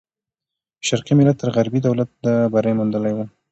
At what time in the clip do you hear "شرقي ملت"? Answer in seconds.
0.87-1.37